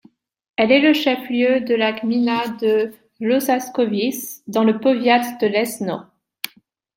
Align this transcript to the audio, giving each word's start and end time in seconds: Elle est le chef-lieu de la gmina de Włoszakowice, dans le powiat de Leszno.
Elle 0.55 0.71
est 0.71 0.79
le 0.81 0.95
chef-lieu 0.95 1.59
de 1.61 1.75
la 1.75 1.93
gmina 1.93 2.47
de 2.59 2.91
Włoszakowice, 3.19 4.41
dans 4.47 4.63
le 4.63 4.79
powiat 4.79 5.37
de 5.39 5.45
Leszno. 5.45 6.05